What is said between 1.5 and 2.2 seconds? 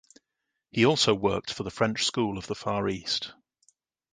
for the French